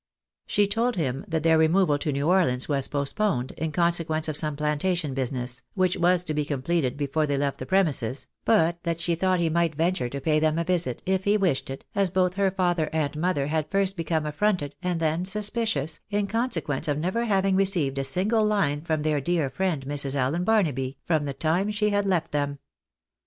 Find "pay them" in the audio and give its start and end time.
10.19-10.57